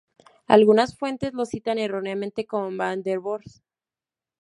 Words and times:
Algunas 0.47 0.97
fuentes 0.97 1.31
lo 1.35 1.45
citan 1.45 1.77
erróneamente 1.77 2.47
como 2.47 2.75
Van 2.75 3.03
der 3.03 3.19
Bos. 3.19 3.61